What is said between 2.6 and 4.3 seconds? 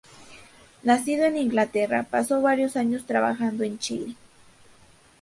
años trabajando en Chile.